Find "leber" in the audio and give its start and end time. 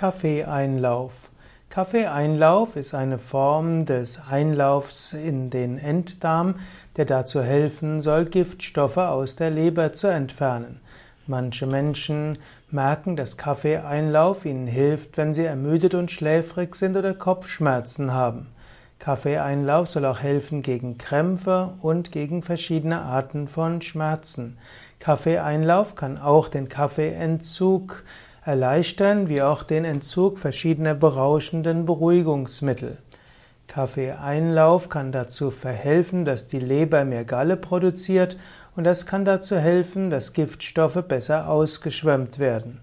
9.50-9.92, 36.58-37.04